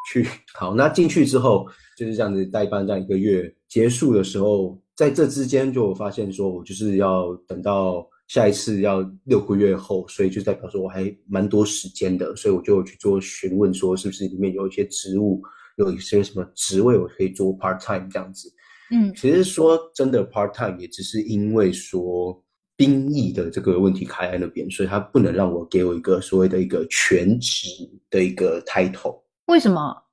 [0.09, 15.41] 去好，那进去之后就是这样子代办，这样一个月结束的时候，在这之间就发现说，我就是要等到下一次要六个月后，所以就代表说我还蛮多时间的，所以我就去做询问，说是不是里面有一些职务，
[15.77, 18.51] 有一些什么职位我可以做 part time 这样子。
[18.93, 22.43] 嗯，其实说真的 part time 也只是因为说
[22.75, 27.67] 兵役的这个问题卡在那边，所以他不能让我给我一个所谓的一个全职
[28.09, 29.20] 的一个 title。
[29.51, 30.03] 为什么？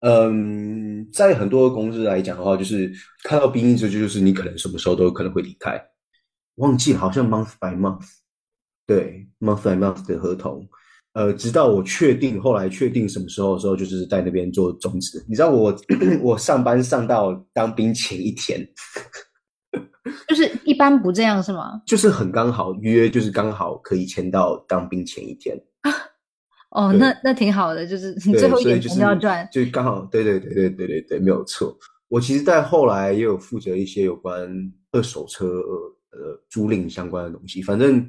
[0.00, 2.90] 嗯，在很多公司来讲的话，就是
[3.22, 5.78] 看到兵役这就就是你可能什么时候都有可能会离开。
[6.56, 8.06] 忘记好像 month by month，
[8.86, 10.66] 对 month by month 的合同。
[11.12, 15.24] 呃，直到我确定，后来确定什么时候的时候，就是在那边做终止。
[15.28, 15.74] 你知道我
[16.22, 18.66] 我上班上到当兵前一天，
[20.26, 21.82] 就是一般不这样是吗？
[21.86, 25.56] 就是很刚好约，就是刚好可以签到当兵前一天。
[26.74, 31.74] 哦，那那挺好的，就是你最后一点钱要赚，就刚好，对对对对对对对，没有错。
[32.08, 34.50] 我其实，在后来也有负责一些有关
[34.90, 38.04] 二手车呃租赁相关的东西，反正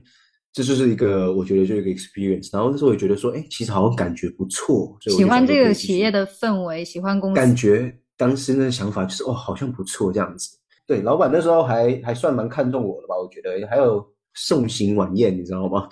[0.52, 2.50] 这就是一个我觉得就一个 experience。
[2.52, 10.58] 然后那时候也觉得说，哎，其实好像感觉不错，喜欢这个企业的氛围，喜欢公司，感觉当时那想法就是哦，好像不错这样子。
[10.88, 14.04] 对，老板那时候还还算蛮看重我的吧，我觉得还有。
[14.36, 15.88] 送行晚宴，你知道吗？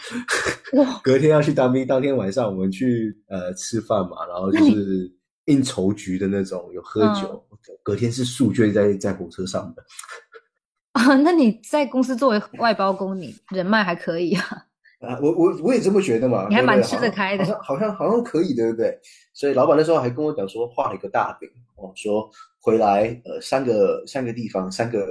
[1.04, 5.12] 隔天要去当兵，当天晚上我们去呃吃饭嘛，然后就是
[5.46, 7.44] 应酬局的那种，有喝酒。
[7.82, 9.84] 隔天是宿醉在在火车上的。
[10.94, 14.46] 啊，那你在公司作为外包工，你人脉还可以啊？
[15.02, 16.48] 啊，我我我也这么觉得嘛。
[16.50, 18.98] 你还蛮吃得开的好像好像好像可以，对不对？
[19.34, 22.30] 所以老板那时候还跟我讲说，画了一个大饼哦，说
[22.62, 25.06] 回来呃三个三个地方三个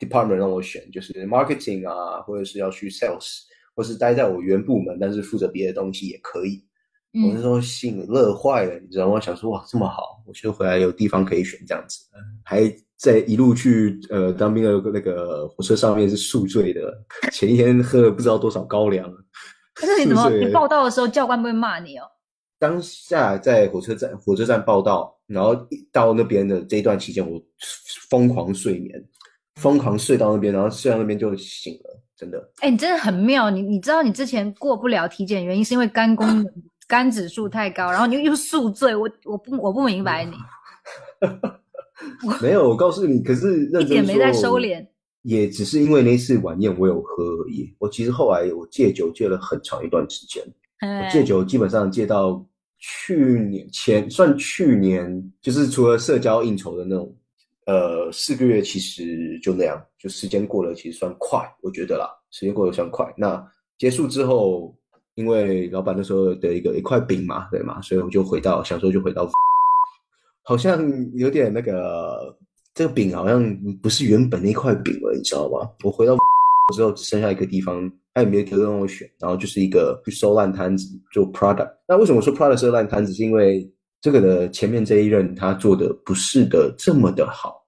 [0.00, 3.42] department 让我选，就是 marketing 啊，或者是要去 sales，
[3.76, 6.64] 或是待在我原部门，但是负责别的东西也可以。
[7.12, 9.14] 我那嗯时候心乐坏了，你知道吗？
[9.14, 12.04] 我想说哇，这么好，我就回来有地方可以选这样子，
[12.44, 19.12] 还在一路去呃当兵的那个火车上面是宿醉的，前一天喝了不知道多少高粱。
[19.74, 22.04] 可是你怎么你报道的时候教官不会骂你哦？
[22.58, 27.40] 当下在火车站火车站报道，然后一到那边的这一段期间，我
[28.10, 29.02] 疯狂睡眠，
[29.60, 32.50] 疯狂睡到那边，然后睡到那边就醒了，真的。
[32.60, 33.50] 哎、你真的很妙。
[33.50, 36.46] 你你知道你之前过不了体检，原因是因为肝功能、
[36.88, 38.96] 肝指数太高，然后你又又宿醉。
[38.96, 40.32] 我我不我不明白你，
[42.40, 44.86] 没有，我告诉你，可是认真一点没在收敛。
[45.22, 47.74] 也只是因为那次晚宴我有喝而已。
[47.78, 50.42] 我其实后来我戒酒戒了很长一段时间，
[50.80, 52.42] 我哎戒酒基本上戒到
[52.78, 57.14] 去年前算去年，就是除了社交应酬的那种，
[57.70, 63.06] 呃，四个月其实就那样，就时间过了其实算快，我觉得啦，时间过得算快。
[63.16, 63.40] 那
[63.78, 64.76] 结束之后，
[65.14, 69.30] 因为老板那时候的一个一块饼嘛，对嘛，所以我就回到小时候就回到，
[70.42, 70.82] 好像
[71.14, 72.36] 有点那个
[72.74, 75.70] 这个饼好像不是原本那块饼了，你知道吗？
[75.84, 76.16] 我回到
[76.74, 81.70] 之后只剩下一个地方，他也没有得让我选，然后就是一个去收烂摊子做 product。
[81.86, 83.12] 那为什么说 product 收烂摊子？
[83.12, 87.59] 是因为这个的前面这一任他做的不是的这么的好，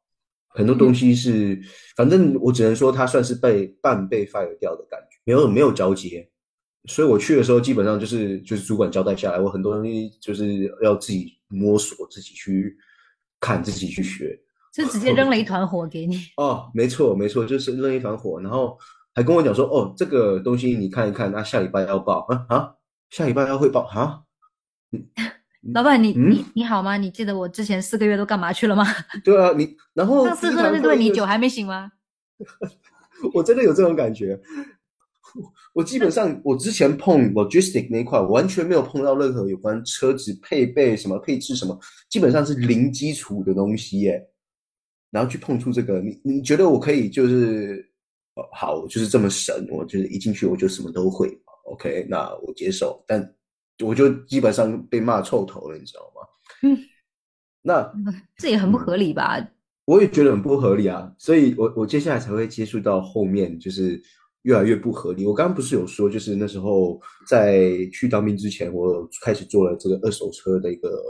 [0.55, 1.61] 很多东西是，
[1.97, 6.29] 反正我只能说他算是被半被 fire 掉的感觉，没有没有交接。
[6.89, 12.77] 所以我去的时候，基本上就是就是主管交代下来，我很多东西就是要自己摸索，自己去
[13.41, 14.37] 看，自己去学。
[14.75, 16.19] 就直接 扔了一团火给你。
[16.37, 18.77] 哦，没错没错，就是扔一团火，然后
[19.15, 22.75] 还跟我讲说，哦，这个东西你看一看，那、下礼拜要报啊啊，
[23.11, 24.23] 下礼拜要汇报啊，
[25.75, 26.97] 老板，你嗯你你好吗？
[26.97, 28.85] 你记得我之前四个月都干嘛去了吗？
[29.23, 31.93] 对啊，你然后上次喝的那顿你酒还没醒吗？
[33.35, 34.41] 我真的有这种感觉。
[35.73, 41.79] 我基本上，我之前碰 logistic 那一块，完全没有碰到任何有关车子配备什么配置什么，
[42.11, 44.29] 基本上是零基础的东西耶。
[45.11, 47.89] 然后去碰触这个，你你觉得我可以就是，
[48.35, 51.29] 哦，好，我就是这么神，我就是一进去我就什么都会
[51.65, 53.23] ，OK，那我接受，但
[53.81, 56.23] 我就基本上被骂臭头了，你知道吗？
[56.63, 56.79] 嗯，
[57.63, 57.93] 那
[58.37, 59.39] 这也很不合理吧？
[59.85, 64.01] 我也觉得很不合理啊，所以我我接下来才会接触到后面就是
[64.43, 65.27] 越来越不合理。
[65.27, 71.03] 我刚刚不是有说，就是那时候在去当兵之前，我开始做了这个二手车的一个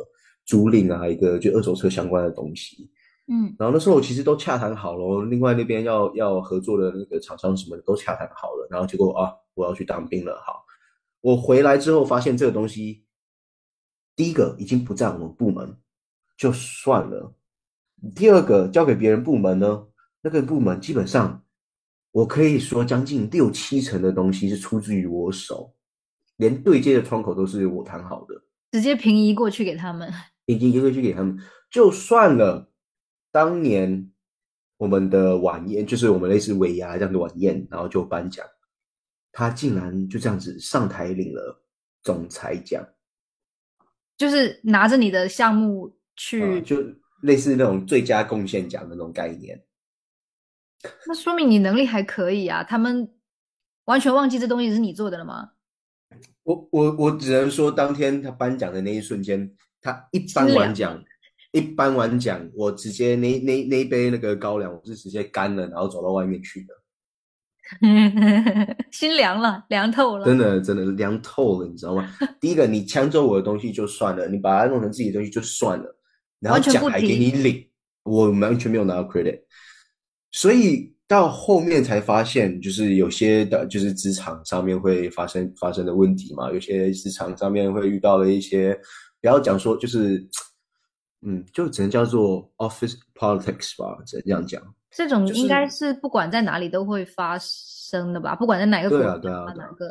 [0.47, 2.91] 租赁啊，一个就二手车相关的东西。
[3.29, 10.43] 嗯然后那时候我其实都洽谈好了，另外那边要要合作的那个厂商什么的都洽谈好了，然后结果啊，我要去当兵了。
[10.45, 10.65] 好，
[11.23, 13.07] 我回来之后发现这个东西，
[14.15, 15.79] 第一个已经不在我们部门，
[16.37, 17.35] 就算了。
[18.15, 19.87] 第二个交给别人部门呢，
[20.21, 21.43] 那个部门基本上，
[22.11, 25.75] 我可以说将近六七成的东西是出自于我手，
[26.37, 28.35] 连对接的窗口都是我谈好的。
[28.73, 30.13] 直接平移过去给他们。
[30.47, 31.39] 已经移过去给他们，
[31.71, 32.69] 就算了。
[33.31, 34.11] 当年
[34.77, 38.45] 我们的晚宴，就是我们类似尾牙这样的晚宴，然后就颁奖，
[39.33, 41.65] 他竟然就这样子上台领了
[42.03, 42.87] 总裁奖，
[44.17, 46.77] 就是拿着你的项目去，啊，就
[47.23, 49.65] 类似那种最佳贡献奖的那种概念。
[51.07, 52.63] 那说明你能力还可以啊。
[52.63, 53.09] 他们
[53.87, 55.53] 完全忘记这东西是你做的了吗？
[56.43, 61.03] 我我我只能说，当天他颁奖的那一瞬间，他一颁完奖，
[61.53, 66.75] 一颁完奖，我直接那那那一杯那个高粱，我是直接干了，然后走到外面去的。
[68.91, 70.25] 心凉了，凉透了。
[70.25, 72.09] 真的真的凉透了，你知道吗？
[72.41, 75.97] 第一个，你抢走我的东西就算了，你把它弄成自己的东西就算了，
[76.41, 77.67] 然后奖还给你领，
[78.03, 79.41] 我完全没有拿到 credit，
[80.33, 88.79] 所以到后面才发现，就是有些的，就是职场上面会发生发生的问题嘛，有些职场上面会遇到的一些，
[89.21, 90.27] 不要讲说就是，
[91.25, 94.63] 嗯，就只能叫做 office politics 吧，只能这样讲。
[94.95, 98.37] 这种应该是不管在哪里都会发生的吧？
[98.37, 99.91] 不管在哪个国对家、啊对啊对啊哪个，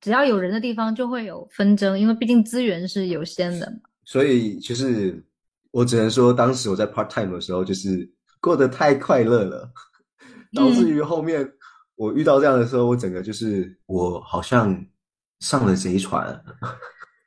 [0.00, 3.76] 只要有人的地方就会有纷争，因为毕竟资源是有限的嘛。
[4.04, 5.24] 所以就是
[5.70, 8.10] 我只能说，当时我在 part time 的时候，就是
[8.40, 9.70] 过得太快乐了，
[10.52, 11.48] 导致于后面
[11.94, 14.84] 我遇到这样的时候，我整个就是我好像
[15.40, 16.42] 上了贼船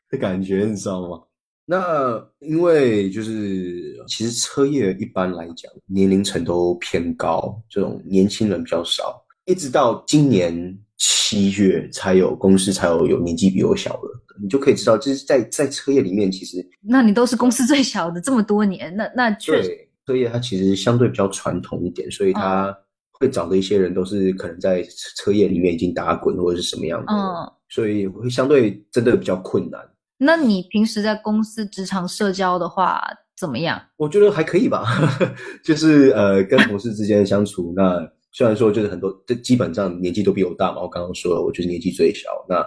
[0.10, 1.24] 的感觉，你知道吗？
[1.72, 9.24] 那因为就是其实车业一般来讲年龄层都偏高，这种年轻人比较少。
[9.46, 14.10] 一直到今年七月才有公司才有有年纪比我小的，
[14.44, 22.78] 你就可以知道，就是在在车业里面，其实那你都是公司最小的这么多年，那那确实对车业它其实相对比较传统一点，所以它
[23.14, 27.50] 会找的一些人都是可能在车业里面已经打滚或者是什么样的，嗯。
[27.70, 29.80] 所以会相对真的比较困难。
[30.24, 33.02] 那你平时在公司职场社交的话
[33.36, 33.82] 怎么样？
[33.98, 34.86] 我觉得还可以吧，
[35.66, 42.64] 就是呃跟同事之间相处，那虽然说就是很多，这基本上年纪都比我大嘛，我刚刚说了，我就是年纪最小，那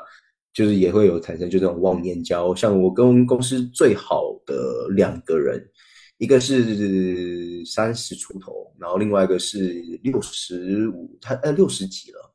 [0.53, 2.53] 就是也会有产生就这种忘年交。
[2.57, 5.65] 像我跟公司最好的两个人，
[6.19, 12.33] 一个是三十出头，然后另外一个是六十五，他呃六十几了。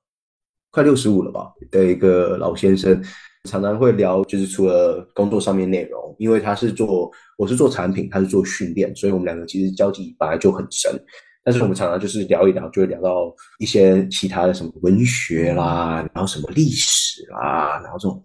[0.72, 3.03] 快六十五了吧的一个老先生，
[3.45, 10.91] 常常会聊，就是除了工作上面内容，因为他是做，我是做产品，他是做训练，所以我们两个其实交集本来就很深。
[11.41, 18.21] 但是我们常常就是聊一聊，就会聊到一些其他的什么文学啦，然后什么历史啦，然后这种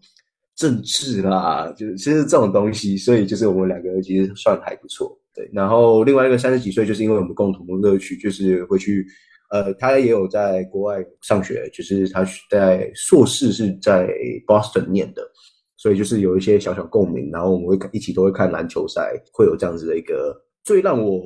[0.57, 5.17] 政治啦，就是其实这种东西，所以就是我们两个其实算还不错。
[5.33, 9.07] 对，然后另外一个三十几岁，就是因为我们共同的乐趣，就是会去。
[9.51, 14.09] 呃，他也有在国外上学，就是他在硕士是在
[14.47, 15.23] Boston 念的，
[15.77, 17.31] 所以就是有一些小小共鸣。
[17.31, 20.35] 然后我们会一起都会看篮球赛，会有这样子的一个。
[20.65, 21.21] 最让我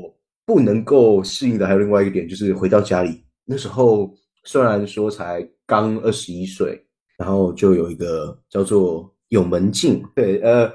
[0.45, 4.13] 不能够适应的还有另外一个点，就是回到家里那时候，
[4.45, 6.79] 虽然说才刚二十一岁，
[7.17, 10.73] 然后就有一个叫做有门禁，对，呃。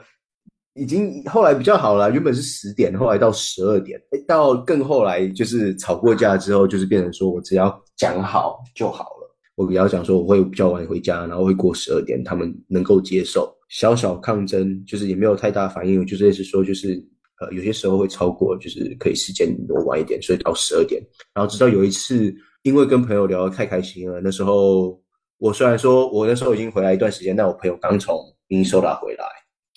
[0.76, 9.36] 已经后来比较好了，原本是十点，后来到十二点，到更后来就是吵过架之后，就是变成说我只要讲好就好了。
[9.56, 13.56] 我比较讲说我会比较晚回家，然后会过十二点，他们能够接受。
[13.70, 16.94] 小小抗争就是也没有太大反应，就是是说就是
[17.40, 21.00] 呃有些时候会超过，就是可以时间挪晚一点，所以到十二点。
[21.36, 25.00] 然后直到有一次，因为跟朋友聊得太开心了，那时候
[25.38, 28.18] 我虽然说我那时候已经回来一段时间，但我朋友刚从
[28.48, 29.26] 明尼苏达回来。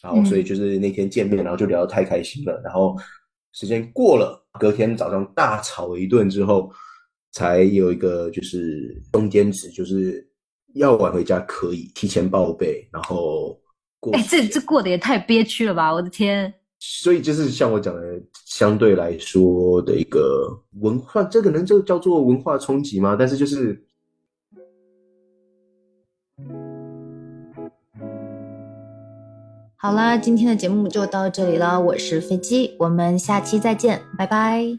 [0.02, 2.60] 然后，所以就是那天见面，然后就聊得太开心了。
[2.62, 2.96] 然后
[3.52, 6.70] 时间过了，隔天早上大吵一顿之后，
[7.32, 10.24] 才有一个就是中间值，就是
[10.74, 13.58] 要晚回家可以提前报备，然后
[13.98, 14.12] 过。
[14.12, 15.92] 哎，这这过得也太憋屈了吧！
[15.92, 16.52] 我的天。
[16.78, 18.02] 所以就是像我讲的，
[18.44, 20.48] 相对来说的一个
[20.80, 23.16] 文化，这可能就叫做文化冲击吗？
[23.18, 23.85] 但是就是。
[29.86, 31.80] 好啦，今天的节目就到这里了。
[31.80, 34.76] 我是飞机，我们下期再见，拜拜。